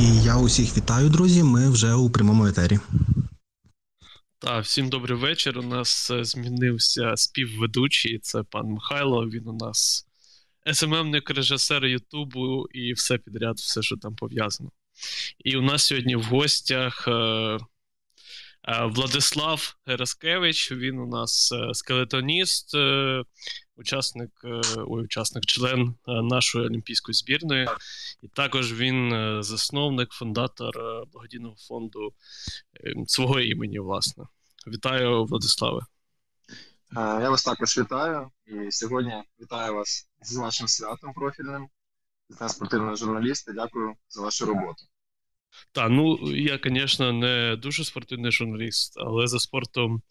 [0.00, 1.42] І я усіх вітаю, друзі.
[1.42, 2.78] Ми вже у прямому етері.
[4.38, 5.58] Так, всім добрий вечір.
[5.58, 8.18] У нас е, змінився співведучий.
[8.18, 9.28] Це пан Михайло.
[9.28, 10.06] Він у нас
[10.72, 14.70] СММник, режисер Ютубу і все підряд, все, що там пов'язано.
[15.38, 17.58] І у нас сьогодні в гостях е, е,
[18.84, 20.72] Владислав Гераскевич.
[20.72, 22.74] Він у нас скелетоніст,
[23.80, 27.68] учасник, е, ой, учасник, член е, нашої олімпійської збірної.
[28.22, 30.72] І також він е, засновник, фундатор
[31.12, 32.12] благодійного фонду
[33.06, 34.24] свого імені, власне.
[34.66, 35.80] Вітаю, Владиславе.
[36.96, 38.30] Я вас також вітаю.
[38.46, 41.68] І сьогодні вітаю вас з вашим святом профільним,
[42.28, 43.52] з спортивного журналіста.
[43.52, 44.84] Дякую за вашу роботу.
[45.72, 50.02] Так, ну я, звісно, не дуже спортивний журналіст, але за спортом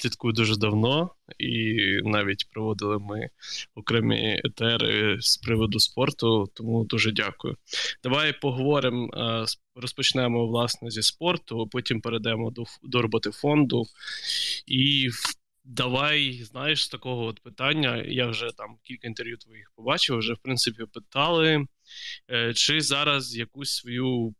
[0.00, 3.28] слідкую дуже давно, і навіть проводили ми
[3.74, 7.56] окремі етери з приводу спорту, тому дуже дякую.
[8.02, 9.10] Давай поговоримо,
[9.74, 13.84] розпочнемо власне зі спорту, потім перейдемо до до роботи фонду.
[14.66, 15.08] І
[15.64, 18.04] давай, знаєш, з такого от питання.
[18.08, 21.66] Я вже там кілька інтерв'ю твоїх побачив, вже в принципі питали,
[22.30, 24.34] е, чи зараз якусь свою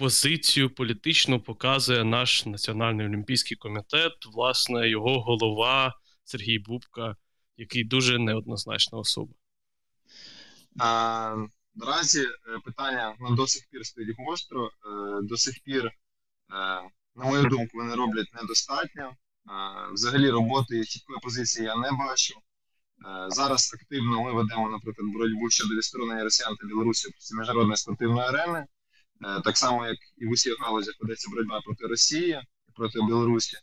[0.00, 7.16] позицію політичну показує наш Національний олімпійський комітет, власне, його голова Сергій Бубка,
[7.56, 9.32] який дуже неоднозначна особа.
[10.78, 12.28] А, Наразі е,
[12.64, 14.66] питання нам до сих пір стоїть гостро.
[14.66, 14.70] Е,
[15.22, 15.92] до сих пір, е,
[17.16, 19.12] на мою думку, вони роблять недостатньо.
[19.92, 22.34] Взагалі, роботи чіткої позиції я не бачу.
[23.28, 28.66] Зараз активно ми ведемо, наприклад, боротьбу щодо відсторонення Росіян та Білорусі з міжнародної спортивної арени.
[29.24, 32.42] Е, так само, як і в усіх галузях ведеться боротьба проти Росії
[32.74, 33.56] проти Білорусі,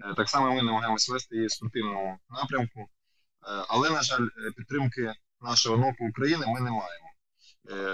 [0.00, 2.80] е, так само ми намагаємося вести її в спортивному напрямку.
[2.80, 2.86] Е,
[3.68, 7.08] але, на жаль, підтримки нашого НОКу України ми не маємо.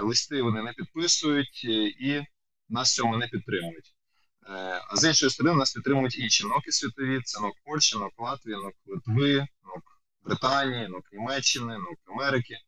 [0.01, 2.25] Листи вони не підписують і
[2.69, 3.95] нас цьому не підтримують.
[4.91, 8.75] А з іншої сторони, нас підтримують інші ноки світові: це НОК Польщі, НОК Латвії, НОК
[8.87, 12.59] Литви, НОК Британії, НОК Німеччини, НОК Америки.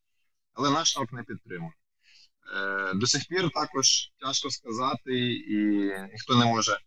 [0.55, 1.73] Але наш НОК не підтримує.
[2.57, 6.79] Е, до сих пір також тяжко сказати, і ніхто не може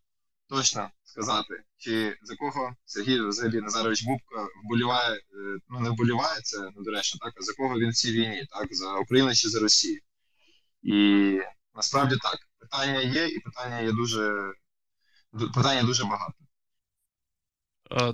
[0.50, 5.22] точно сказати, чи за кого Сергій взагалі Назарович Бубка вболіває, е,
[5.70, 8.98] ну не вболіває це недоречно, так, а за кого він в цій війні, так, за
[8.98, 10.02] Україну чи за Росію.
[10.82, 11.40] І
[11.76, 14.54] насправді так, питання є, і питання є дуже
[15.56, 16.34] питання дуже багато.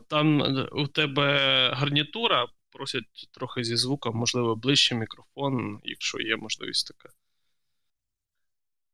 [0.07, 1.33] Там у тебе
[1.73, 7.19] гарнітура, просять трохи зі звуком, можливо, ближче мікрофон, якщо є можливість така.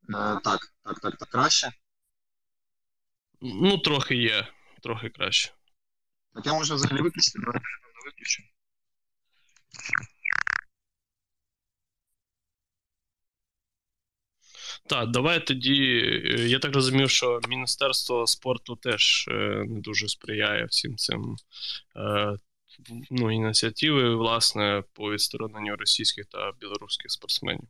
[0.09, 1.71] Е, так, так, так, так, краще.
[3.41, 4.47] Ну, трохи є,
[4.81, 5.51] трохи краще.
[6.33, 7.65] Так я можу взагалі виключити, давайте
[8.05, 8.43] виключу.
[14.87, 16.01] Так, давай тоді.
[16.25, 21.35] Е, я так розумів, що Міністерство спорту теж е, не дуже сприяє всім цим
[23.11, 27.67] ну, ініціативи, власне, по відстороненню російських та білоруських спортсменів.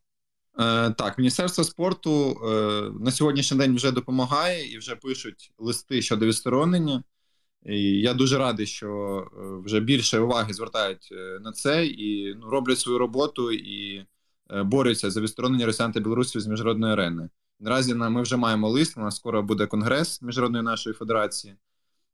[0.60, 6.26] Е, так, Міністерство спорту е, на сьогоднішній день вже допомагає і вже пишуть листи щодо
[6.26, 7.04] відсторонення.
[7.66, 8.88] І Я дуже радий, що
[9.28, 14.06] е, вже більше уваги звертають на це і ну, роблять свою роботу і
[14.50, 17.30] борються за відсторонення росіян та білорусів з міжнародної арени.
[17.60, 18.98] Наразі ми вже маємо лист.
[18.98, 21.56] У нас скоро буде конгрес міжнародної нашої федерації,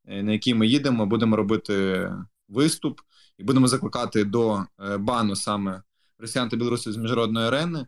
[0.06, 2.10] на який ми їдемо, будемо робити
[2.50, 3.00] виступ
[3.38, 4.66] і будемо закликати до
[5.00, 5.82] бану саме
[6.20, 7.86] росіян та білорусів з міжнародної арени.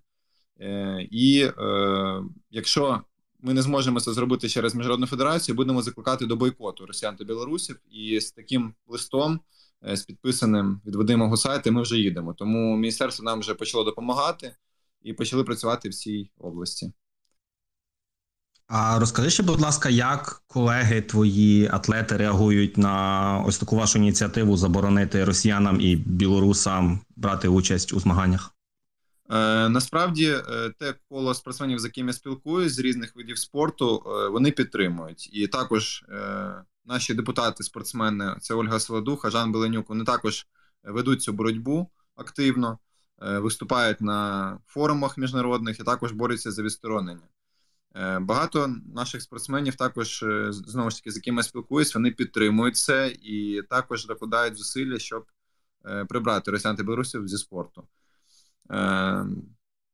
[0.64, 3.02] Е, і е, якщо
[3.42, 7.80] ми не зможемо це зробити через міжнародну федерацію, будемо закликати до бойкоту росіян та білорусів.
[7.92, 9.40] І з таким листом,
[9.88, 12.34] е, з підписаним від Вадима Гусайта, ми вже їдемо.
[12.34, 14.56] Тому міністерство нам вже почало допомагати
[15.02, 16.92] і почали працювати в цій області.
[18.68, 24.58] А розкажи ще, будь ласка, як колеги твої атлети реагують на ось таку вашу ініціативу
[24.58, 28.53] заборонити росіянам і білорусам брати участь у змаганнях?
[29.34, 34.28] Е, насправді, е, те коло спортсменів, з якими я спілкуюсь з різних видів спорту, е,
[34.30, 35.30] вони підтримують.
[35.34, 36.06] І також
[36.86, 40.48] наші депутати, спортсмени, це Ольга Солодуха, Жан Беленюк, вони також
[40.84, 42.80] ведуть цю боротьбу активно,
[43.18, 47.28] виступають на форумах міжнародних і також борються за відсторонення.
[48.20, 53.62] Багато наших спортсменів також знову ж таки, з якими я спілкуюсь, вони підтримують це і
[53.70, 55.26] також докладають зусилля, щоб
[56.10, 57.88] прибрати росіян та білорусів зі спорту.
[58.72, 59.26] Е,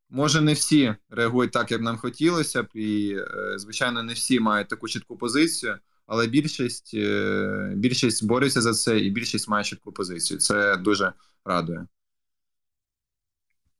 [0.09, 4.67] може, не всі реагують так, як нам хотілося б, і, е, звичайно, не всі мають
[4.67, 5.77] таку чітку позицію,
[6.07, 10.39] але більшість е, більшість бореться за це, і більшість має чітку позицію.
[10.39, 11.13] Це дуже
[11.45, 11.85] радує.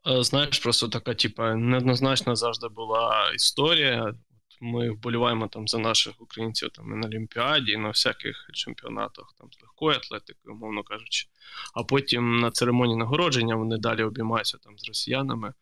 [0.06, 4.14] Знаєш, просто така, типа, неоднозначна завжди була історія
[4.60, 9.50] ми вболіваємо там за наших українців там і на Олімпіаді, і на всяких чемпіонатах там
[9.52, 11.28] з легкої атлетики, умовно кажучи.
[11.74, 15.54] А потім на церемонії нагородження вони далі обіймаються там з росіянами.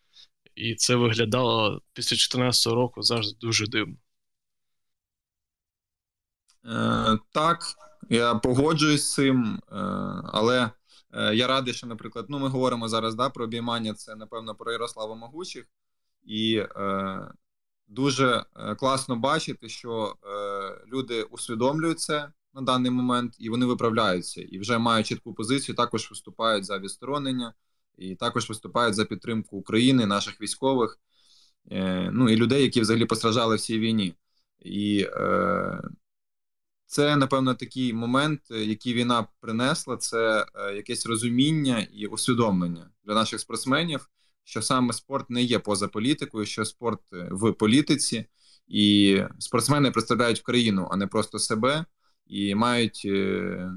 [0.56, 3.96] І це виглядало після 2014 року завжди дуже дивно.
[6.66, 7.60] Е, Так,
[8.10, 9.76] я погоджуюсь з цим, е,
[10.34, 10.72] але
[11.14, 14.72] е, я радий, що, наприклад, ну ми говоримо зараз да, про обіймання, це напевно про
[14.72, 15.66] Ярослава Могучих,
[16.24, 17.32] і е,
[17.88, 24.42] дуже е, класно бачити, що е, люди усвідомлюють це на даний момент і вони виправляються
[24.42, 25.76] і вже мають чітку позицію.
[25.76, 27.54] Також виступають за відсторонення
[27.98, 31.00] і також виступають за підтримку України, наших військових,
[31.72, 34.16] е, ну і людей, які взагалі постраждали в цій війні.
[34.60, 35.08] І
[36.86, 40.46] це, напевно, такий момент, який війна принесла, це
[40.76, 44.10] якесь розуміння і усвідомлення для наших спортсменів,
[44.48, 48.26] що саме спорт не є поза політикою, що спорт е, в політиці,
[48.68, 51.86] і спортсмени представляють країну, а не просто себе,
[52.28, 53.72] і мають е,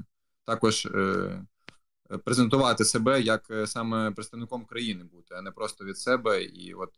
[0.45, 0.87] також
[2.25, 6.43] презентувати себе як саме представником країни бути, а не просто від себе.
[6.43, 6.89] І от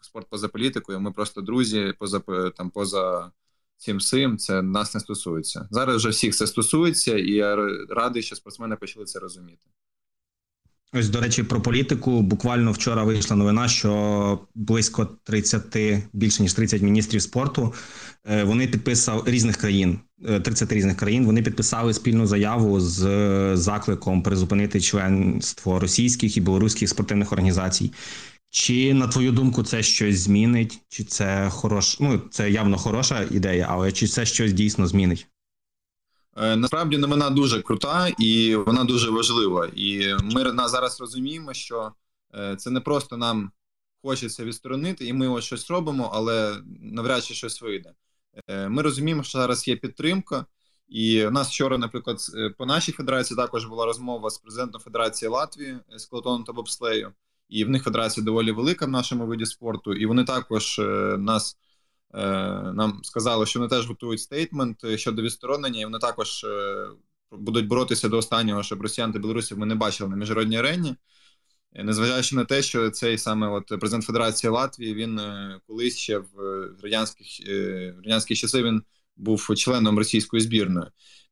[0.00, 1.00] спорт поза політикою.
[1.00, 2.20] Ми просто друзі, поза
[2.56, 3.32] там поза
[3.76, 5.68] цим сим, це нас не стосується.
[5.70, 7.56] Зараз вже всіх це стосується, і я
[7.88, 9.66] радий, що спортсмени почали це розуміти.
[10.96, 12.22] Ось, до речі, про політику.
[12.22, 15.76] Буквально вчора вийшла новина, що близько 30,
[16.12, 17.74] більше ніж 30 міністрів спорту.
[18.30, 19.98] Е, вони підписав різних країн,
[20.42, 21.26] 30 е, різних країн.
[21.26, 23.00] Вони підписали спільну заяву з
[23.56, 27.92] закликом призупинити членство російських і білоруських спортивних організацій.
[28.50, 30.78] Чи на твою думку це щось змінить?
[30.88, 32.00] Чи це хорош...
[32.00, 35.26] Ну це явно хороша ідея, але чи це щось дійсно змінить?
[36.36, 39.70] Е, насправді новина дуже крута і вона дуже важлива.
[39.74, 41.92] І ми зараз розуміємо, що
[42.34, 43.52] е, це не просто нам
[44.02, 47.92] хочеться відсторонити, і ми ось щось робимо, але навряд чи щось вийде.
[48.48, 50.46] Е, ми розуміємо, що зараз є підтримка,
[50.88, 52.18] і у нас вчора, наприклад,
[52.58, 57.12] по нашій федерації також була розмова з президентом Федерації Латвії з Клотоном та Бобслею
[57.48, 60.80] і в них федерація доволі велика в нашому виді спорту, і вони також
[61.18, 61.56] нас
[62.74, 66.86] нам сказали, що вони теж готують стейтмент щодо відсторонення, і вони також е,
[67.32, 70.96] будуть боротися до останнього, щоб росіян та білорусів ми не бачили на міжнародній арені.
[71.72, 75.20] Незважаючи на те, що цей саме от президент Федерації Латвії він
[75.66, 76.34] колись ще в
[76.82, 77.26] радянських
[77.96, 78.82] в радянські часи він
[79.16, 80.86] був членом російської збірної.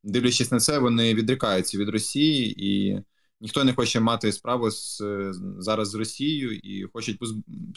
[0.05, 3.03] Дивлячись на це, вони відрікаються від Росії і
[3.41, 5.03] ніхто не хоче мати справу з
[5.59, 7.19] зараз з Росією і хочуть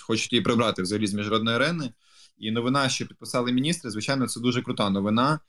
[0.02, 1.94] хочуть її прибрати взагалі з міжнародної арени.
[2.38, 5.40] І новина, що підписали міністри, звичайно, це дуже крута новина,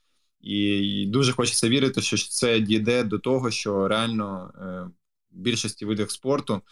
[0.41, 4.91] і дуже хочеться вірити, що це дійде до того, що реально е,
[5.31, 6.63] в більшості видів спорту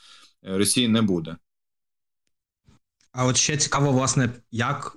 [0.47, 1.37] е, Росії не буде.
[3.13, 4.97] А от ще цікаво, власне, як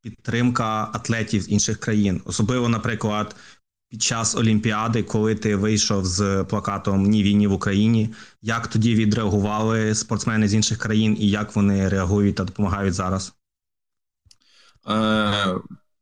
[0.00, 3.36] підтримка атлетів з інших країн, особливо, наприклад,
[3.88, 9.94] під час Олімпіади, коли ти вийшов з плакатом Ні війні в Україні, як тоді відреагували
[9.94, 13.32] спортсмени з інших країн і як вони реагують та допомагають зараз?
[14.88, 15.54] Е,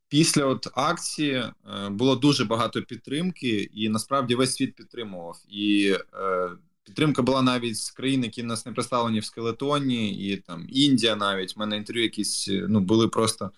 [0.08, 1.52] Після от акції е,
[1.90, 5.38] було дуже багато підтримки, і насправді весь світ підтримував.
[5.48, 6.50] І е,
[6.84, 11.56] підтримка була навіть з країн, які нас не представлені в скелетоні, і там Індія, навіть
[11.56, 13.50] в мене інтерв'ю якісь ну були просто.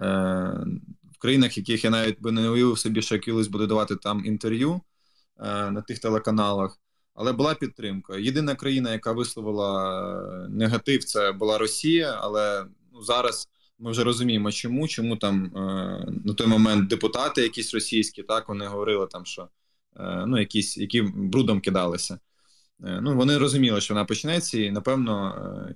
[0.00, 0.64] Е,
[1.20, 4.80] країнах, яких я навіть би не уявив собі, що я колись буду давати там інтерв'ю
[5.38, 6.78] е, на тих телеканалах.
[7.14, 8.16] Але була підтримка.
[8.16, 10.00] Єдина країна, яка висловила
[10.44, 12.18] е, негатив, це була Росія.
[12.20, 13.48] Але ну зараз
[13.80, 15.60] ми вже розуміємо, чому чому там е,
[16.24, 19.48] на той момент депутати, якісь російські, так вони говорили там, що
[19.96, 22.18] е, ну якісь які брудом кидалися.
[22.84, 25.34] Е, ну вони розуміли, що вона почнеться, і напевно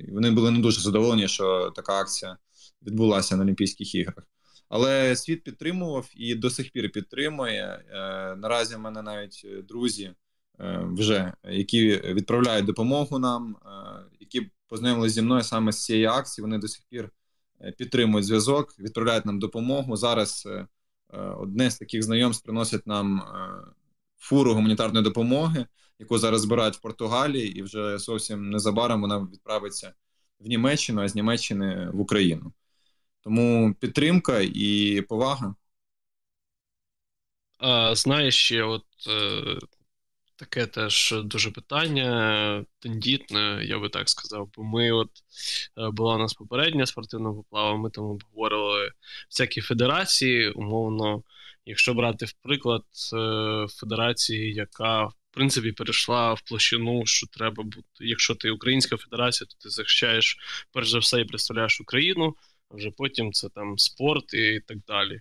[0.09, 2.37] вони були не дуже задоволені, що така акція
[2.83, 4.25] відбулася на Олімпійських іграх.
[4.69, 7.85] Але світ підтримував і до сих пір підтримує.
[8.37, 10.15] Наразі в мене навіть друзі
[10.83, 13.57] вже які відправляють допомогу нам,
[14.21, 16.43] які познайомилися зі мною саме з цієї акції.
[16.43, 17.11] Вони до сих пір
[17.79, 19.97] підтримують зв'язок, відправляють нам допомогу.
[19.97, 20.49] Зараз
[21.39, 23.23] одне з таких знайомств приносить нам
[24.19, 25.67] фуру гуманітарної допомоги,
[25.99, 29.95] яку зараз збирають в Португалії, і вже зовсім незабаром вона відправиться
[30.41, 32.53] в Німеччину, а з Німеччини в Україну.
[33.21, 35.55] Тому підтримка і повага.
[37.59, 39.59] А, Знаєш, ще от е,
[40.37, 44.51] таке теж дуже питання, тендітне, я би так сказав.
[44.57, 45.11] Бо ми, от
[45.79, 48.93] е, була у нас попередня спортивна поплава, ми там обговорювали
[49.31, 51.23] всякі федерації, умовно,
[51.67, 57.89] якщо брати в приклад е, федерації, яка в принципі перейшла в площину, що треба бути.
[58.01, 60.39] Якщо ти українська федерація, то ти захищаєш
[60.73, 62.37] перш за все і представляєш Україну
[62.71, 65.21] а вже потім це там спорт і так далі.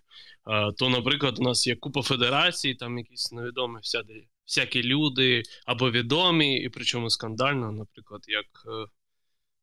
[0.78, 6.60] То, наприклад, у нас є купа федерацій, там якісь невідомі всякі, всякі люди або відомі,
[6.60, 8.46] і причому скандально, наприклад, як.
[8.46, 8.88] Е,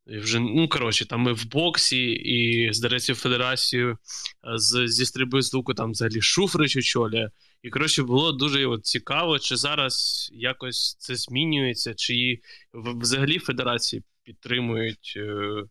[0.07, 3.99] вже, ну, коротше, там ми в боксі, і здається, федерацію
[4.57, 7.31] з, зі стрільби з луку там взагалі Шуфрич очолює.
[7.63, 12.41] І коротше, було дуже от, цікаво, чи зараз якось це змінюється, чи
[12.75, 15.65] взагалі федерації підтримують е,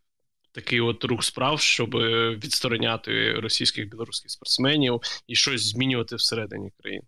[0.52, 1.96] такий от рух справ, щоб
[2.44, 7.06] відстороняти російських білоруських спортсменів і щось змінювати всередині країни.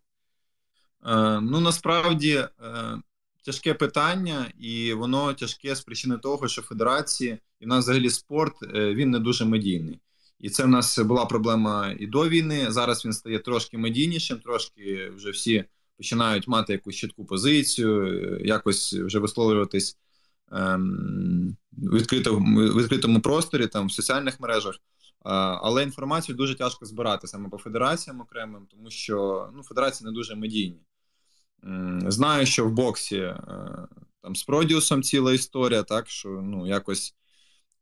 [1.05, 2.47] Е, ну насправді е,
[3.45, 8.55] тяжке питання, і воно тяжке з причини того, що федерації і в нас взагалі спорт
[8.63, 9.99] е, він не дуже медійний.
[10.39, 12.71] І це в нас була проблема і до війни.
[12.71, 15.63] Зараз він стає трошки медійнішим, трошки вже всі
[15.97, 19.97] починають мати якусь чітку позицію, якось вже висловлюватись
[20.51, 24.75] ем, в відкритому, відкритому просторі, там в соціальних мережах.
[25.23, 30.35] Але інформацію дуже тяжко збирати саме по федераціям окремим, тому що ну, федерації не дуже
[30.35, 30.79] медійні.
[32.07, 33.37] Знаю, що в боксі е,
[34.21, 37.15] там з Продіусом ціла історія, так що ну якось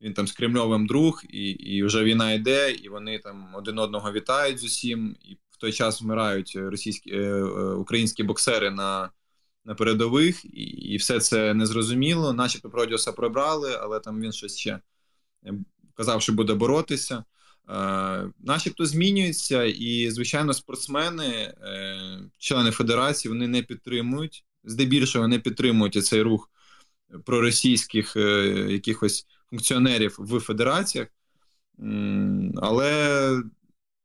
[0.01, 4.12] він там з Кремльовим друг, і і вже війна йде, і вони там один одного
[4.12, 9.09] вітають з усім, і в той час вмирають російські е, е, українські боксери на
[9.65, 12.33] на передових, і і все це незрозуміло.
[12.33, 14.79] Начебто Продіуса прибрали, але там він щось ще
[15.93, 17.24] казав, що буде боротися.
[17.69, 26.05] Е, начебто змінюється, і звичайно, спортсмени, е, члени федерації, вони не підтримують, здебільшого не підтримують
[26.05, 26.51] цей рух
[27.25, 28.21] проросійських е,
[28.69, 31.07] якихось функціонерів в федераціях,
[32.55, 33.43] але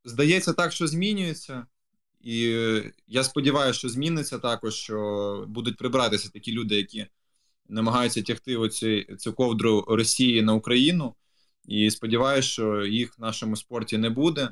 [0.04, 1.66] здається так, що змінюється.
[2.20, 2.40] І
[3.06, 7.06] я сподіваюся, що зміниться також, що будуть прибратися такі люди, які
[7.68, 11.14] намагаються тягти оці, цю ковдру Росії на Україну.
[11.64, 14.48] І сподіваюся, що їх в нашому спорті не буде.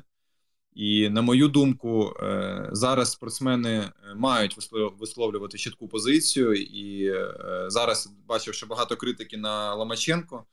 [0.75, 4.57] І на мою думку, е, зараз спортсмени е, мають
[4.99, 6.53] висловлювати чітку позицію.
[6.53, 10.45] І е, зараз бачив, що багато критики на Ломаченко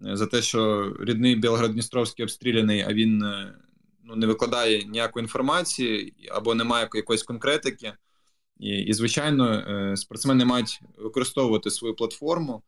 [0.00, 3.18] за те, що рідний Білгород-Дністровський обстріляний, а він
[4.04, 7.92] ну, не викладає ніякої інформації або немає якоїсь конкретики.
[8.58, 9.64] І, і звичайно,
[9.96, 12.62] спортсмени мають використовувати свою платформу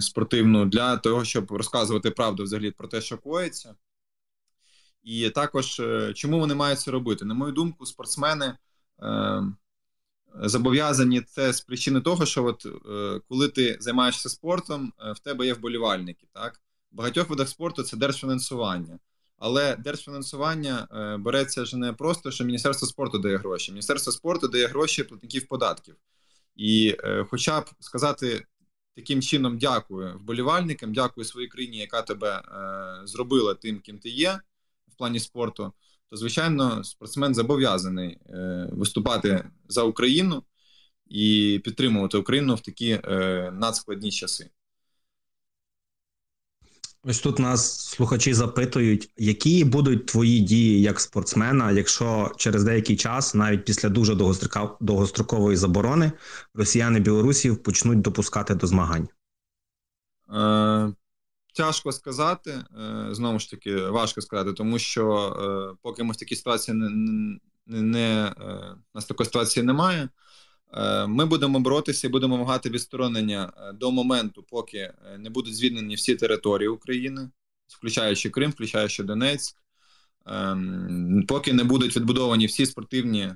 [0.00, 3.74] спортивну для того, щоб розказувати правду взагалі про те, що коїться.
[5.02, 7.24] І також е, чому вони мають це робити?
[7.24, 8.56] На мою думку, спортсмени
[9.02, 9.42] е,
[10.34, 15.46] зобов'язані це з причини того, що от е, коли ти займаєшся спортом, е, в тебе
[15.46, 16.26] є вболівальники.
[16.32, 16.60] Так,
[16.92, 18.98] в багатьох видах спорту це держфінансування.
[19.36, 23.72] Але держфінансування е, береться ж не просто, що Міністерство спорту дає гроші.
[23.72, 25.96] Міністерство спорту дає гроші платників податків.
[26.56, 28.46] І, е, хоча б сказати
[28.94, 34.40] таким чином дякую вболівальникам, дякую своїй країні, яка тебе е, зробила тим, ким ти є
[34.88, 35.72] в плані спорту.
[36.10, 40.42] То, звичайно, спортсмен зобов'язаний е, виступати за Україну
[41.06, 44.50] і підтримувати Україну в такі е, надскладні часи.
[47.02, 53.34] Ось тут нас слухачі запитують, які будуть твої дії як спортсмена, якщо через деякий час,
[53.34, 54.14] навіть після дуже
[54.80, 56.12] довгострокової заборони,
[56.54, 59.08] росіяни білорусів почнуть допускати до змагань?
[60.34, 60.92] Е,
[61.54, 62.50] Тяжко сказати.
[62.50, 65.36] Е, знову ж таки, важко сказати, тому що
[65.72, 70.08] е, поки ми в такій ситуації не, не, не е, нас такої ситуації немає.
[70.72, 75.56] Е, ми будемо боротися і будемо вимагати відсторонення е, до моменту, поки е, не будуть
[75.56, 77.30] звільнені всі території України,
[77.68, 79.56] включаючи Крим, включаючи Донецьк,
[80.26, 83.32] ем, поки не будуть відбудовані всі спортивні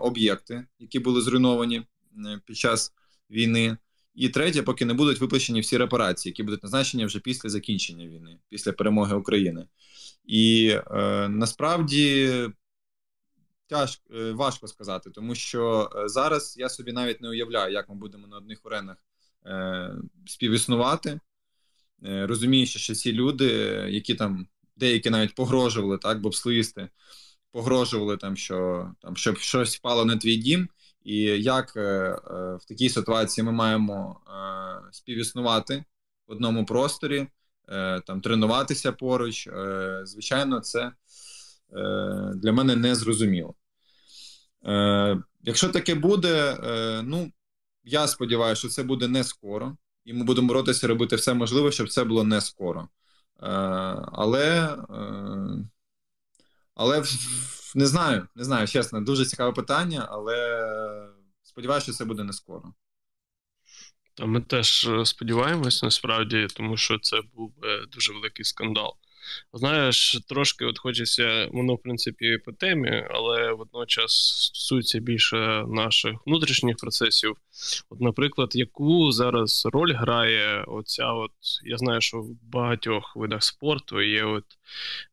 [0.00, 1.82] об'єкти, які були зруйновані
[2.46, 2.92] під час
[3.30, 3.76] війни.
[4.14, 8.38] І третє, поки не будуть виплачені всі репарації, які будуть назначені вже після закінчення війни,
[8.48, 9.66] після перемоги України.
[10.24, 12.30] І е, насправді
[13.66, 17.94] Тяжко е, важко сказати, тому що е, зараз я собі навіть не уявляю, як ми
[17.94, 18.96] будемо на одних аренах
[19.46, 19.94] е,
[20.26, 21.20] співіснувати,
[22.04, 23.46] е, розуміючи, що ці люди,
[23.90, 26.88] які там деякі навіть погрожували, так, бобслисти,
[27.52, 30.68] погрожували там, що там щоб щось впало на твій дім,
[31.04, 32.18] і як е, е,
[32.56, 35.84] в такій ситуації ми маємо е, співіснувати
[36.26, 37.26] в одному просторі,
[38.06, 39.48] там тренуватися поруч.
[40.02, 40.92] Звичайно, це.
[42.34, 43.54] Для мене не зрозуміло.
[44.66, 47.32] Е, Якщо таке буде, е, ну
[47.84, 51.88] я сподіваюся, що це буде не скоро, і ми будемо боротися робити все можливе, щоб
[51.88, 52.80] це було не скоро.
[52.80, 52.88] Е,
[54.12, 55.68] Але е,
[56.74, 57.02] але
[57.74, 60.68] не знаю, не знаю, чесно, дуже цікаве питання, але
[61.42, 62.74] сподіваюся, що це буде не скоро.
[64.20, 67.54] Ми теж е, сподіваємось насправді, тому що це був
[67.92, 68.94] дуже великий скандал.
[69.52, 74.12] Знаєш, трошки от хочеться, воно, в принципі, по темі, але водночас
[74.42, 77.36] стосується більше наших внутрішніх процесів.
[77.90, 81.32] От, наприклад, яку зараз роль грає оця, от
[81.64, 84.44] я знаю, що в багатьох видах спорту є, от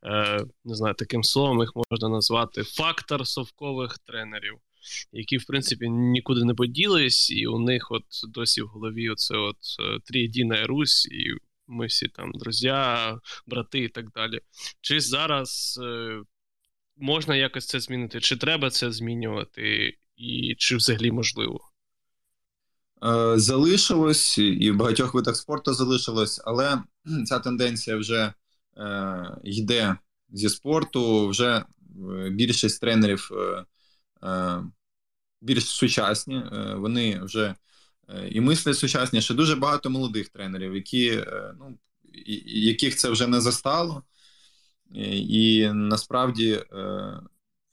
[0.04, 4.58] е, не знаю, таким словом їх можна назвати фактор совкових тренерів
[5.12, 9.58] які, в принципі, нікуди не поділись, і у них от досі в голові оце от
[9.80, 11.34] е, Трієдіна Русь, і
[11.70, 12.68] ми всі там друзі,
[13.48, 14.40] брати і так далі.
[14.82, 16.22] Чи зараз е,
[16.98, 18.20] можна якось це змінити?
[18.20, 21.60] Чи треба це змінювати, і чи взагалі можливо?
[23.04, 26.84] Е, залишилось і в багатьох видах спорту залишилось, але
[27.26, 28.34] ця тенденція вже
[28.78, 29.98] е, йде
[30.30, 31.28] зі спорту.
[31.28, 31.66] Вже е,
[32.30, 33.66] більшість тренерів е,
[34.28, 34.64] е,
[35.42, 36.44] більш сучасні.
[36.76, 37.56] Вони вже
[38.32, 39.34] і мислять сучасніше.
[39.34, 41.78] Дуже багато молодих тренерів, які е, ну
[42.56, 44.04] яких це вже не застало.
[45.14, 46.64] І насправді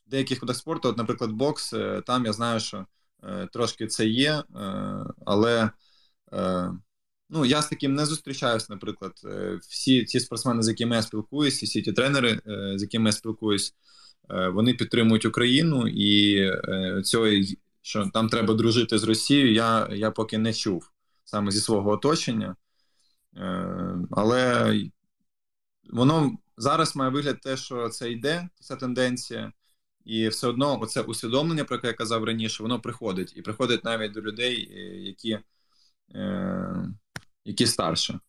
[0.07, 1.75] в деяких видах спорту, от, наприклад, бокс,
[2.07, 2.87] там я знаю, що
[3.53, 4.43] трошки це є,
[5.27, 5.71] але
[7.31, 9.13] ну, я з таким не зустрічаюсь, наприклад,
[9.69, 12.41] всі ті спортсмени, з якими я спілкуюсь, всі ті тренери,
[12.77, 13.75] з якими я спілкуюсь,
[14.31, 17.27] Е, вони підтримують Україну і е, цього,
[17.87, 20.93] що там треба дружити з Росією, я я поки не чув
[21.25, 22.57] саме зі свого оточення.
[23.37, 24.75] Е, але
[25.91, 29.53] воно зараз має вигляд те, що це йде, ця тенденція,
[30.05, 33.33] і все одно оце усвідомлення, про яке я казав раніше, воно приходить.
[33.37, 34.71] І приходить навіть до людей,
[35.03, 35.39] які,
[37.45, 38.21] які старше.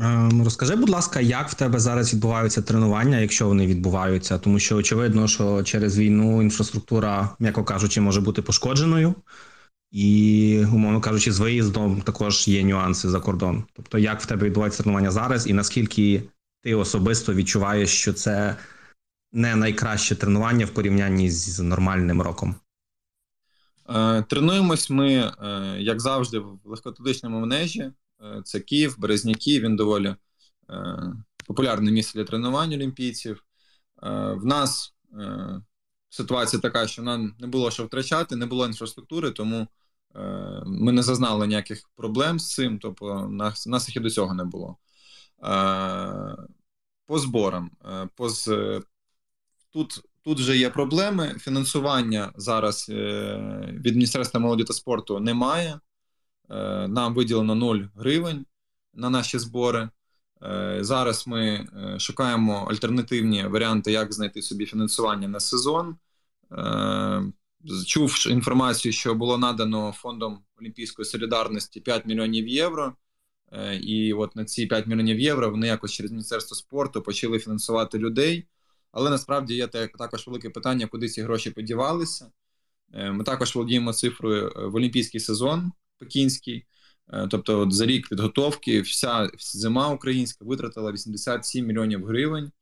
[0.00, 4.76] Ем, розкажи, будь ласка, як в тебе зараз відбуваються тренування, якщо вони відбуваються, тому що
[4.76, 9.14] очевидно, що через війну інфраструктура, м'яко кажучи, може бути пошкодженою,
[9.90, 13.64] і, умовно кажучи, з виїздом також є нюанси за кордон.
[13.72, 16.22] Тобто, як в тебе відбувається тренування зараз, і наскільки
[16.62, 18.56] ти особисто відчуваєш, що це
[19.32, 22.54] не найкраще тренування в порівнянні з нормальним роком?
[23.88, 27.92] Е, тренуємось ми, е, як завжди, в легкоатлетичному манежі.
[28.22, 29.60] Е, це Київ, Березняки.
[29.60, 30.16] Він доволі
[30.70, 31.12] е,
[31.46, 33.44] популярне місце для тренувань олімпійців.
[34.02, 34.94] Е, в нас
[36.08, 39.68] ситуація така, що нам не було що втрачати, не було інфраструктури, тому
[40.66, 42.78] ми не зазнали ніяких проблем з цим.
[42.78, 44.76] Тобто, нас нас їх і до цього не було.
[47.06, 47.70] По зборам,
[48.14, 48.28] по
[49.70, 51.36] тут тут вже є проблеми.
[51.38, 52.88] Фінансування зараз
[53.68, 55.80] від Міністерства молоді та спорту немає.
[56.50, 58.46] Е, нам виділено 0 гривень
[58.94, 59.88] на наші збори.
[60.42, 65.96] Е, зараз ми е, шукаємо альтернативні варіанти, як знайти собі фінансування на сезон.
[67.86, 72.94] Чув інформацію, що було надано фондом Олімпійської солідарності 5 мільйонів євро.
[73.80, 78.46] І от на ці 5 мільйонів євро вони якось через Міністерство спорту почали фінансувати людей.
[78.92, 79.66] Але насправді є
[79.98, 82.30] також велике питання, куди ці гроші подівалися.
[82.94, 86.66] Ми також володіємо цифрою в олімпійський сезон пекінський.
[87.12, 92.52] Е, тобто, от за рік підготовки вся зима українська витратила 87 мільйонів гривень.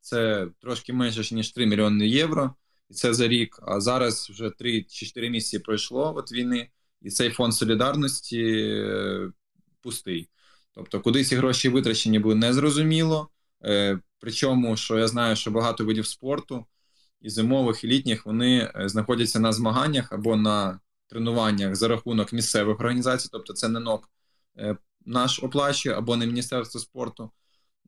[0.00, 2.54] Це трошки менше ніж 3 мільйони євро.
[2.90, 3.60] І це за рік.
[3.62, 6.70] А зараз вже 3 чи 4 місяці пройшло від війни,
[7.02, 9.30] і цей фонд солідарності е,
[9.80, 10.28] пустий.
[10.74, 13.28] Тобто, куди ці гроші витрачені були незрозуміло.
[13.64, 16.66] Е, причому, що я знаю, що багато видів спорту
[17.20, 20.80] і зимових і літніх вони знаходяться на змаганнях або на
[21.14, 24.10] тренуваннях за рахунок місцевих організацій, тобто це не НОК
[24.58, 27.30] е, наш оплачує або не Міністерство спорту.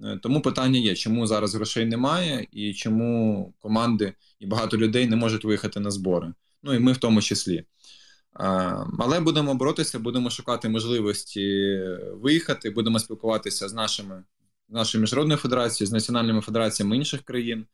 [0.02, 5.16] Е, тому питання є, чому зараз грошей немає, і чому команди і багато людей не
[5.16, 6.32] можуть виїхати на збори.
[6.62, 7.64] Ну і ми в тому числі.
[8.98, 11.78] Але будемо боротися, будемо шукати можливості
[12.12, 14.24] виїхати, будемо спілкуватися з нашими
[14.68, 17.66] нашою міжнародною федерацією, з національними федераціями інших країн.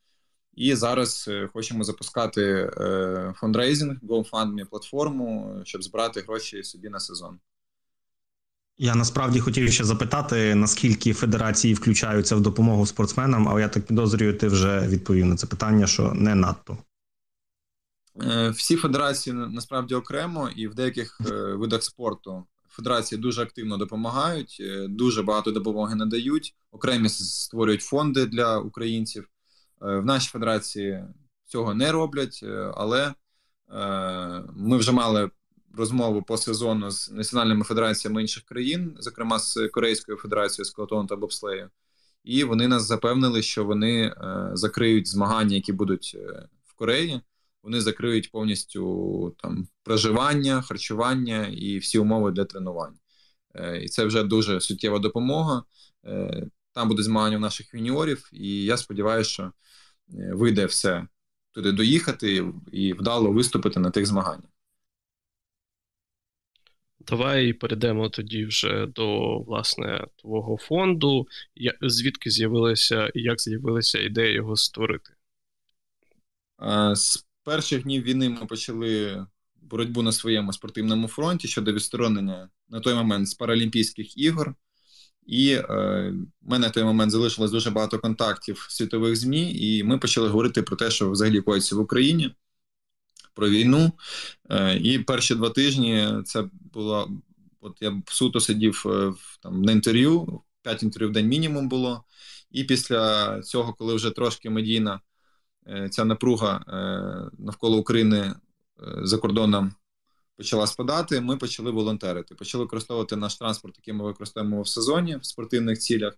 [0.55, 7.39] І зараз е, хочемо запускати е, фондрейзинг, GoFundMe платформу, щоб збирати гроші собі на сезон.
[8.77, 14.37] Я насправді хотів ще запитати, наскільки федерації включаються в допомогу спортсменам, але я так підозрюю,
[14.37, 16.77] ти вже відповів на це питання, що не надто.
[18.21, 21.21] Е, всі федерації насправді окремо, і в деяких
[21.55, 26.55] видах спорту федерації дуже активно допомагають, дуже багато допомоги надають.
[26.71, 29.27] Окремі створюють фонди для українців.
[29.83, 31.03] Е, в нашій федерації
[31.45, 33.13] цього не роблять, е, але е,
[34.55, 35.29] ми вже мали
[35.77, 41.69] розмову по сезону з національними федераціями інших країн, зокрема з Корейською федерацією скелетону та бобслею,
[42.23, 44.15] і вони нас запевнили, що вони
[44.53, 46.17] закриють змагання, які будуть
[46.65, 47.21] в Кореї.
[47.63, 52.95] Вони закриють повністю там проживання, харчування і всі умови для тренувань.
[53.81, 55.63] І це вже дуже суттєва допомога.
[56.73, 59.51] Там буде змагання в наших юніорів, і я сподіваюся, що
[60.07, 61.07] вийде все
[61.51, 64.49] туди доїхати і вдало виступити на тих змаганнях.
[67.07, 71.27] Давай перейдемо тоді вже до власне твого фонду.
[71.81, 75.13] Звідки з'явилася і як з'явилася ідея його створити?
[76.93, 82.93] З перших днів війни ми почали боротьбу на своєму спортивному фронті щодо відсторонення на той
[82.93, 84.55] момент з Паралімпійських ігор.
[85.25, 85.63] І е,
[86.41, 90.61] в мене в той момент залишилось дуже багато контактів світових ЗМІ, і ми почали говорити
[90.61, 92.35] про те, що взагалі коїться в Україні,
[93.33, 93.91] про війну.
[94.49, 97.11] Е, І перші два тижні це було.
[97.61, 102.03] От я суто сидів е, там на інтерв'ю, п'ять інтерв'ю в день мінімум було.
[102.51, 105.01] І після цього, коли вже трошки медійна
[105.67, 106.63] е, ця напруга
[107.39, 108.33] навколо України
[109.03, 109.73] за кордоном
[110.37, 112.35] почала спадати, ми почали волонтерити.
[112.35, 116.13] Почали використовувати наш транспорт, який ми використовуємо в сезоні в спортивних цілях.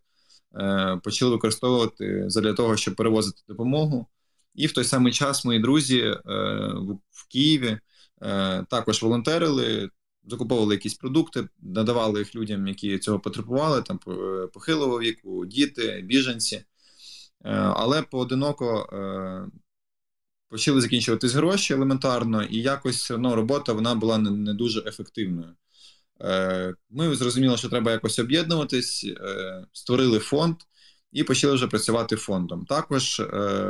[0.59, 4.07] Е, почали використовувати для того, щоб перевозити допомогу.
[4.55, 6.19] І в той самий час мої друзі е,
[7.11, 7.79] в Києві
[8.21, 9.89] е, також волонтерили,
[10.27, 13.99] закуповували якісь продукти, надавали їх людям, які цього потребували, там
[14.53, 16.63] похилого віку, діти, біженці.
[17.73, 18.89] Але поодиноко
[20.49, 25.55] почали закінчуватись гроші елементарно, і якось ну, робота вона була не, не дуже ефективною.
[26.21, 30.55] Е, Ми зрозуміли, що треба якось об'єднуватись, е, створили фонд
[31.11, 32.65] і почали вже працювати фондом.
[32.65, 33.25] Також е,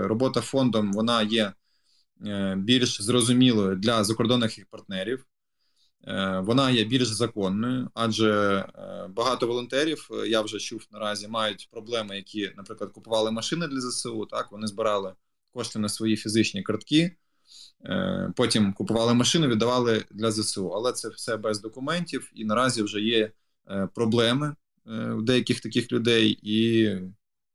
[0.08, 1.54] робота фондом вона є
[2.28, 5.26] е, більш зрозумілою для закордонних партнерів.
[6.08, 8.32] Е, вона є більш законною, адже
[8.78, 14.26] е, багато волонтерів я вже чув наразі мають проблеми, які, наприклад, купували машини для ЗСУ.
[14.26, 15.14] Так вони збирали
[15.56, 17.16] кошти на свої фізичні картки.
[17.86, 20.70] Е, потім купували машину, віддавали для ЗСУ.
[20.70, 23.32] Але це все без документів, і наразі вже є
[23.70, 24.56] е, проблеми
[24.88, 26.40] е, у деяких таких людей.
[26.42, 26.90] І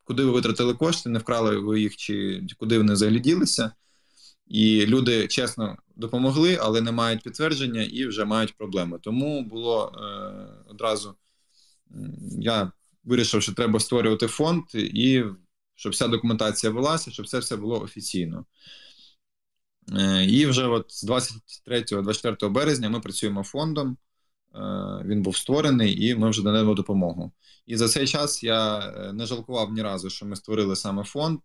[0.04, 3.72] куди ви витратили кошти, не вкрали ви їх, чи куди вони загляділися.
[4.46, 8.98] І люди чесно допомогли, але не мають підтвердження і вже мають проблеми.
[9.02, 9.92] Тому було
[10.68, 11.14] одразу
[12.40, 12.72] я
[13.04, 15.24] вирішив, що треба створювати фонд і
[15.81, 18.45] щоб вся документація велася, щоб це все було офіційно.
[19.99, 23.97] Е, і вже от з 23-24 березня ми працюємо фондом.
[24.55, 24.59] Е,
[25.05, 27.33] він був створений, і ми вже даємо допомогу.
[27.66, 31.40] І за цей час я е, не жалкував ні разу, що ми створили саме фонд,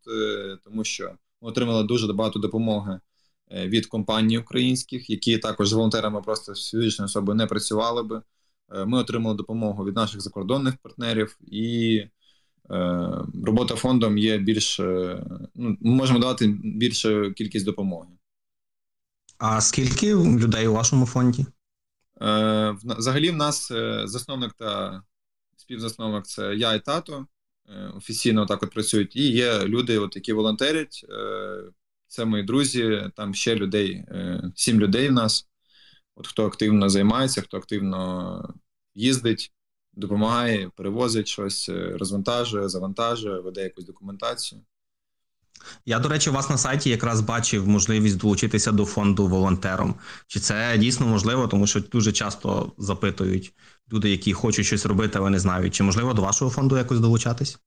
[0.63, 2.99] тому що ми отримали дуже багато допомоги
[3.51, 8.21] від компаній українських, які також з волонтерами просто з фізичною особою не працювали би.
[8.85, 12.03] Ми отримали допомогу від наших закордонних партнерів і
[13.43, 15.23] робота фондом є більш е,
[15.55, 18.09] ну, ми можемо давати більшу кількість допомоги.
[19.37, 21.45] А скільки людей у вашому фонді?
[22.21, 23.71] Е, взагалі, в нас
[24.03, 25.03] засновник та
[25.57, 27.25] співзасновник це я і тато.
[27.95, 29.15] Офіційно так от працюють.
[29.15, 31.05] І є люди, от, які волонтерять.
[32.07, 34.05] Це мої друзі, там ще людей,
[34.55, 35.47] сім людей в нас.
[36.15, 38.53] От Хто активно займається, хто активно
[38.95, 39.54] їздить
[39.95, 44.61] допомагає, перевозить щось, е, розвантажує, завантажує, веде якусь документацію.
[45.85, 49.95] Я, до речі, у вас на сайті якраз бачив можливість долучитися до фонду волонтером.
[50.27, 53.53] Чи це дійсно можливо, тому що дуже часто запитують
[53.93, 55.73] люди, які хочуть щось робити, але не знають.
[55.75, 57.59] Чи можливо до вашого фонду якось долучатись?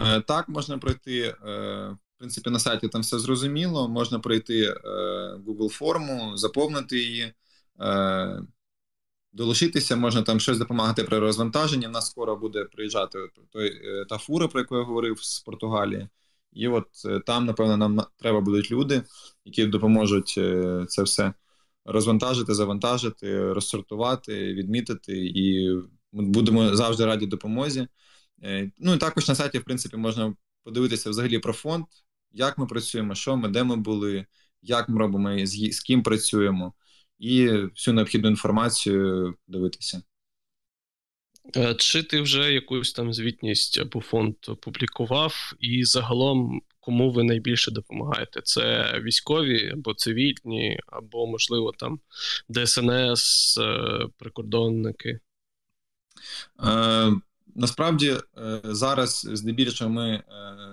[0.00, 1.20] Е, так, можна пройти.
[1.20, 1.34] Е,
[2.16, 3.88] в принципі, на сайті там все зрозуміло.
[3.88, 4.74] Можна пройти
[5.46, 7.32] Google форму, заповнити її.
[9.32, 11.88] Долучитися, можна там щось допомагати при розвантаженні.
[11.88, 13.18] Нас скоро буде приїжджати
[13.50, 16.08] той е, та фура, про яку я говорив з Португалії.
[16.52, 19.02] І от е, там, напевно, нам треба будуть люди,
[19.44, 21.32] які допоможуть е, це все
[21.84, 25.12] розвантажити, завантажити, розсортувати, відмітити.
[25.16, 25.76] І
[26.12, 27.88] будемо завжди раді допомозі.
[28.78, 31.84] Ну і також на сайті, в принципі, можна подивитися взагалі про фонд,
[32.32, 34.26] як ми працюємо, що ми, де ми були,
[34.62, 36.74] як ми робимо, з ким працюємо
[37.22, 40.02] і всю необхідну інформацію дивитися.
[41.56, 47.70] Е, чи ти вже якусь там звітність або фонд публікував, і загалом кому ви найбільше
[47.70, 48.40] допомагаєте?
[48.44, 52.00] Це військові або цивільні, або, можливо, там
[52.48, 55.20] ДСНС, е, прикордонники?
[56.64, 57.12] Е,
[57.54, 60.22] Насправді е, зараз здебільшого ми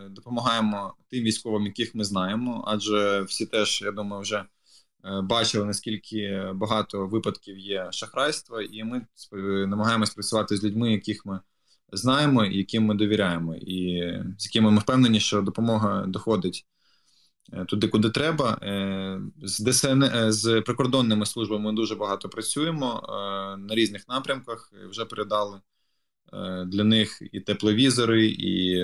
[0.09, 4.45] допомагаємо тим військовим, яких ми знаємо, адже всі теж, я думаю, вже
[5.23, 9.01] бачили, наскільки багато випадків є шахрайства, і ми
[9.67, 11.39] намагаємось працювати з людьми, яких ми
[11.91, 16.65] знаємо і яким ми довіряємо, і з якими ми впевнені, що допомога доходить
[17.53, 18.59] е, туди, куди треба.
[18.61, 23.03] Е, з ДСН з прикордонними службами ми дуже багато працюємо
[23.59, 24.73] на різних напрямках.
[24.89, 25.61] Вже передали
[26.65, 28.83] Для них і тепловізори, і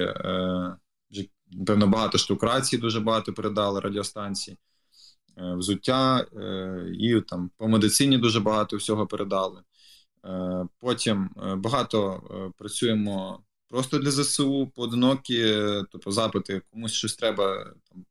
[1.52, 4.58] напевно багато штук рацій, дуже багато передали радіостанції,
[5.38, 6.26] взуття,
[7.00, 9.62] і там по медицині дуже багато всього передали.
[10.80, 12.22] Потім багато
[12.58, 15.56] працюємо просто для ЗСУ, поодинокі,
[15.92, 17.74] тобто запити, комусь щось треба.
[17.90, 18.06] Там,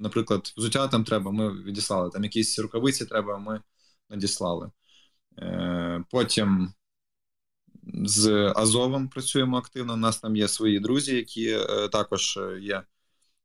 [0.00, 2.10] Наприклад, взуття там треба, ми відіслали.
[2.10, 3.60] Там якісь рукавиці треба, ми
[4.10, 4.70] надіслали.
[5.38, 6.72] Е, Потім
[8.04, 9.94] з Азовом працюємо активно.
[9.94, 12.82] У нас там є свої друзі, які е, також є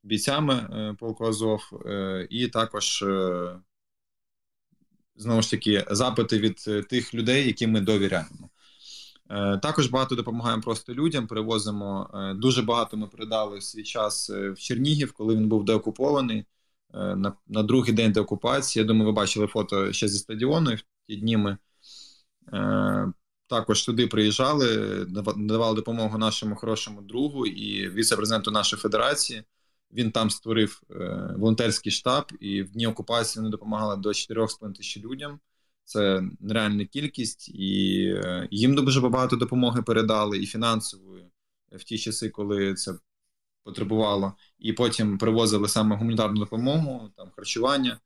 [0.06, 3.02] бійцями е, полку Азов, е, і також.
[3.02, 3.60] Е,
[5.18, 8.50] Знову ж таки, запити від е, тих людей, яким ми довіряємо.
[9.32, 11.28] Е, також багато допомагаємо просто людям.
[11.28, 12.98] Перевозимо е, дуже багато.
[12.98, 16.46] Ми передали свій час е, в Чернігів, коли він був деокупований.
[16.94, 18.84] На на другий день деокупації.
[18.84, 20.76] Я думаю, ви бачили фото ще зі стадіону.
[20.76, 21.58] В ті дні ми
[23.48, 24.68] також туди приїжджали,
[25.36, 29.44] надавали допомогу нашому хорошому другу і віце-президенту нашої федерації.
[29.92, 30.82] Він там створив
[31.38, 35.40] волонтерський штаб, і в дні окупації вони допомагали до 4,5 тисяч людям.
[35.86, 41.26] Це нереальна кількість, і е, їм дуже багато допомоги передали, і фінансової
[41.72, 42.94] в ті часи, коли це
[43.64, 44.34] потребувало.
[44.60, 48.00] І потім привозили саме гуманітарну допомогу, там харчування,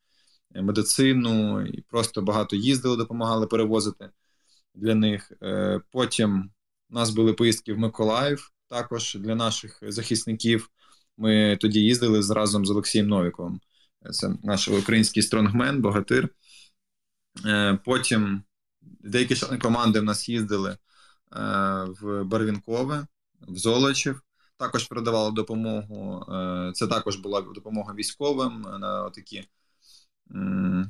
[0.55, 4.09] е, медицину, і просто багато їздили, допомагали перевозити
[4.75, 5.31] для них.
[5.41, 6.51] Е, потім
[6.89, 10.69] у нас були поїздки в Миколаїв, також для наших захисників.
[11.19, 13.59] Ми тоді їздили разом з Олексієм Новіковим.
[14.11, 16.29] Це наш український стронгмен, богатир.
[17.45, 18.43] Е, потім
[18.81, 20.77] деякі команди в нас їздили е,
[22.01, 23.07] в Барвінкове,
[23.41, 24.21] в Золочів.
[24.57, 26.25] Також передавали допомогу.
[26.33, 29.43] Е, це також була допомога військовим на такі.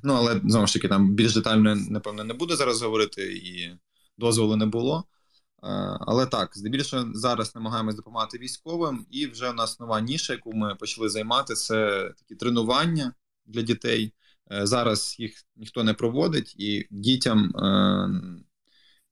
[0.04, 3.78] Ну, але знову ж таки, там більш детально, напевно, не буду зараз говорити, і
[4.18, 5.06] дозволу не було.
[6.00, 10.76] Але так, здебільшого зараз намагаємось допомагати військовим, і вже у нас нова ніша, яку ми
[10.76, 13.14] почали займати, це такі тренування
[13.46, 14.14] для дітей.
[14.52, 18.10] Е, зараз їх ніхто не проводить, і дітям е,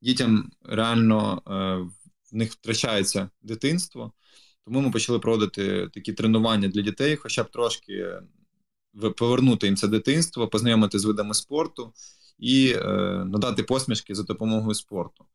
[0.01, 1.51] дітям реально е,
[2.31, 4.13] в них втрачається дитинство.
[4.65, 8.21] Тому ми почали проводити такі тренування для дітей, хоча б трошки
[9.17, 11.93] повернути їм це дитинство, познайомити з видами спорту
[12.37, 12.75] і
[13.25, 15.25] надати посмішки за допомогою спорту.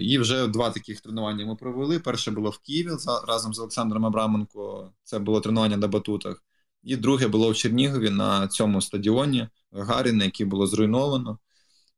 [0.00, 1.98] І вже два таких тренування ми провели.
[1.98, 2.90] Перше було в Києві
[3.28, 4.92] разом з Олександром Абраменко.
[5.04, 6.42] Це було тренування на батутах.
[6.82, 11.38] І друге було в Чернігові на цьому стадіоні Гагаріна, який було зруйновано.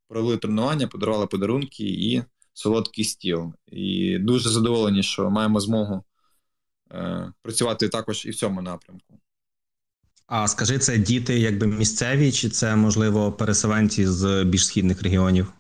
[0.09, 3.53] Провели тренування, подарували подарунки і солодкий стіл.
[3.67, 6.05] І дуже задоволені, що маємо змогу
[6.93, 9.19] е, працювати також і в цьому напрямку.
[10.27, 15.53] А скажи, це діти якби місцеві, чи це, можливо, переселенці з більш східних регіонів?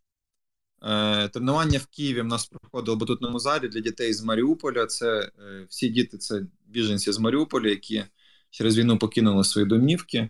[0.86, 4.86] Е, Тренування в Києві в нас проходило в батутному залі для дітей з Маріуполя.
[4.86, 5.30] Це е,
[5.68, 8.04] всі діти, це біженці з Маріуполя, які
[8.50, 10.18] через війну покинули свої домівки.
[10.18, 10.28] Е,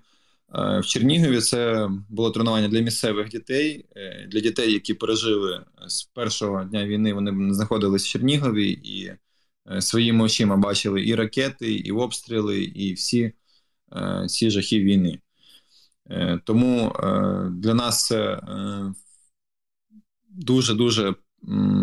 [0.81, 3.85] в Чернігові це було тренування для місцевих дітей,
[4.29, 7.15] для дітей, які пережили з першого дня війни.
[7.15, 9.13] Вони знаходились в Чернігові і
[9.81, 13.33] своїми очима бачили і ракети, і обстріли, і всі
[14.29, 15.19] ці жахи війни.
[16.45, 16.93] Тому
[17.51, 18.41] для нас це
[20.37, 21.15] дуже дуже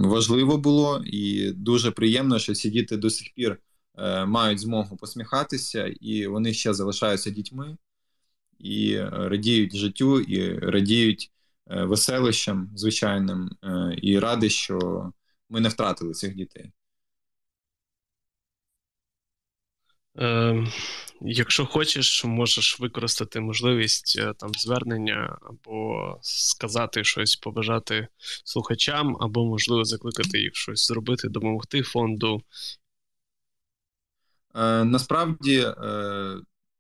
[0.04, 3.60] важливо було і дуже приємно, що ці діти до сих пір.
[3.98, 7.78] Е, мають змогу посміхатися, і вони ще залишаються дітьми
[8.60, 11.32] і е, радіють життю, і радіють
[11.70, 13.50] е, веселищам звичайним,
[14.02, 15.12] і раді, що
[15.50, 16.72] ми не втратили цих дітей.
[20.20, 20.68] Е,
[21.26, 28.08] Якщо хочеш, можеш використати можливість там звернення, або сказати щось, побажати
[28.46, 32.42] слухачам, або, можливо, закликати їх щось зробити, допомогти фонду
[34.56, 36.38] Е, насправді е,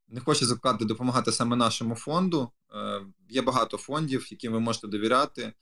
[0.07, 2.51] не хочу закликати допомагати саме нашому фонду.
[2.75, 5.53] Е, є багато фондів, яким ви можете довіряти.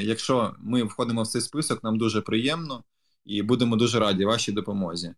[0.00, 2.84] Якщо ми входимо в цей список, нам дуже приємно
[3.24, 5.14] і будемо дуже раді вашій допомозі.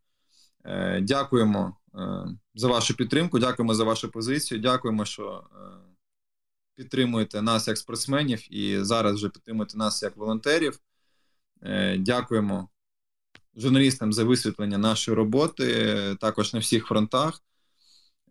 [1.01, 1.77] Дякуємо
[2.55, 4.61] за вашу підтримку, дякуємо за вашу позицію.
[4.61, 5.45] Дякуємо, що
[6.75, 10.79] підтримуєте нас як спортсменів і зараз вже підтримуєте нас як волонтерів.
[11.99, 12.69] Дякуємо
[13.57, 17.43] журналістам за висвітлення нашої роботи, також на всіх фронтах.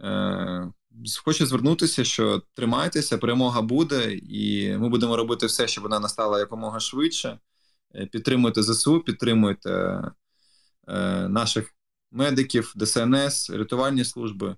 [0.02, 0.72] Е,
[1.24, 6.80] хочу звернутися, що тримайтеся, перемога буде, і ми будемо робити все, щоб вона настала якомога
[6.80, 7.40] швидше.
[7.96, 10.02] Е, підтримуйте ЗСУ, підтримуйте
[10.88, 11.74] е, наших
[12.12, 14.56] медиків, ДСНС, рятувальні служби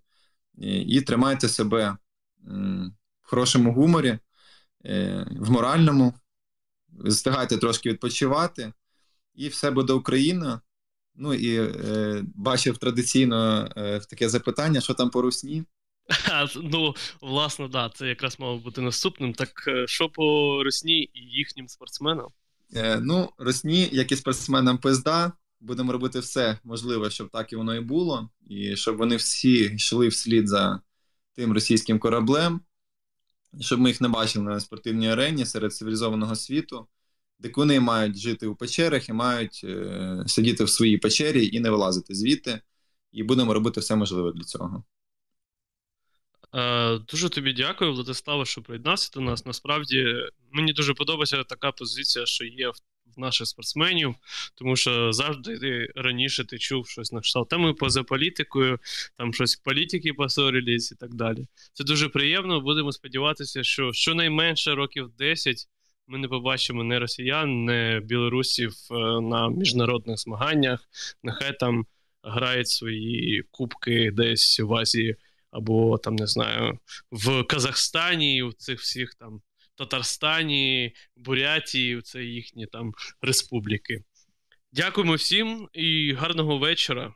[0.57, 1.97] і, і тримайте себе
[3.21, 4.19] в хорошому гуморі,
[5.31, 6.13] в моральному,
[6.89, 8.73] встигайте трошки відпочивати.
[9.35, 10.61] І все буде Україна.
[11.15, 15.63] Ну і е, бачив традиційно е, таке запитання, що там по русні.
[16.55, 19.33] Ну, власне, да, це якраз мало бути наступним.
[19.33, 20.23] Так е, що по
[20.63, 22.27] Русні і їхнім спортсменам?
[22.75, 25.31] Е, Ну, Росні, як і спортсменам пизда,
[25.63, 30.07] будемо робити все можливе, щоб так і воно і було, і щоб вони всі йшли
[30.07, 30.81] вслід за
[31.33, 32.61] тим російським кораблем,
[33.59, 36.87] щоб ми їх не бачили на спортивній арені серед цивілізованого світу,
[37.39, 41.69] де вони мають жити у печерах і мають е, сидіти в своїй печері і не
[41.69, 42.61] вилазити звідти.
[43.11, 44.83] І будемо робити все можливе для цього.
[46.55, 49.45] Е, дуже тобі дякую, Владиславе, що приєднався до нас.
[49.45, 50.15] Насправді
[50.51, 52.79] мені дуже подобається така позиція, що є в
[53.17, 54.15] наших спортсменів,
[54.55, 57.49] тому що завжди раніше ти чув щось на кшталт.
[57.49, 58.79] Та ми поза політикою,
[59.17, 61.45] там щось політики посорились і так далі.
[61.73, 62.61] Це дуже приємно.
[62.61, 65.67] Будемо сподіватися, що щонайменше років 10
[66.07, 70.89] ми не побачимо не росіян, не білорусів е, на міжнародних змаганнях.
[71.23, 71.85] Нехай там
[72.23, 75.15] грають свої кубки десь в Азії
[75.51, 76.79] або там не знаю
[77.11, 79.41] в Казахстані, в цих всіх там
[79.75, 84.03] Татарстані, Бурятії, це їхні там республіки.
[84.71, 87.13] Дякуємо всім і гарного вечора.